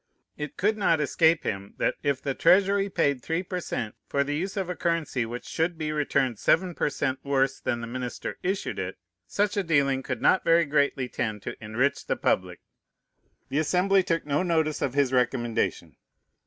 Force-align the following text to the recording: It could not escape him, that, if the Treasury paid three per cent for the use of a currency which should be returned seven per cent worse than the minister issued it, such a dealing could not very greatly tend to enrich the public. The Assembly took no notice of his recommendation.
It 0.35 0.57
could 0.57 0.79
not 0.79 0.99
escape 0.99 1.43
him, 1.43 1.75
that, 1.77 1.93
if 2.01 2.23
the 2.23 2.33
Treasury 2.33 2.89
paid 2.89 3.21
three 3.21 3.43
per 3.43 3.59
cent 3.59 3.93
for 4.07 4.23
the 4.23 4.35
use 4.35 4.57
of 4.57 4.67
a 4.67 4.75
currency 4.75 5.27
which 5.27 5.45
should 5.45 5.77
be 5.77 5.91
returned 5.91 6.39
seven 6.39 6.73
per 6.73 6.89
cent 6.89 7.19
worse 7.23 7.59
than 7.59 7.81
the 7.81 7.85
minister 7.85 8.39
issued 8.41 8.79
it, 8.79 8.97
such 9.27 9.55
a 9.57 9.61
dealing 9.63 10.01
could 10.01 10.19
not 10.19 10.43
very 10.43 10.65
greatly 10.65 11.07
tend 11.07 11.43
to 11.43 11.55
enrich 11.63 12.03
the 12.07 12.15
public. 12.15 12.61
The 13.49 13.59
Assembly 13.59 14.01
took 14.01 14.25
no 14.25 14.41
notice 14.41 14.81
of 14.81 14.95
his 14.95 15.13
recommendation. 15.13 15.97